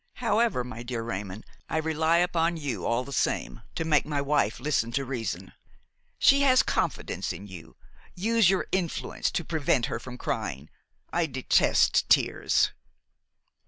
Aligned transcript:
However, 0.15 0.63
my 0.63 0.81
dear 0.81 1.03
Raymon, 1.03 1.43
I 1.69 1.77
rely 1.77 2.17
upon 2.17 2.57
you 2.57 2.87
all 2.87 3.03
the 3.03 3.13
same 3.13 3.61
to 3.75 3.85
make 3.85 4.03
my 4.03 4.19
wife 4.19 4.59
listen 4.59 4.91
to 4.93 5.05
reason. 5.05 5.53
She 6.17 6.41
has 6.41 6.63
confidence 6.63 7.31
in 7.31 7.45
you; 7.45 7.75
use 8.15 8.49
your 8.49 8.65
influence 8.71 9.29
to 9.29 9.45
prevent 9.45 9.85
her 9.85 9.99
from 9.99 10.17
crying. 10.17 10.71
I 11.13 11.27
detest 11.27 12.09
tears." 12.09 12.71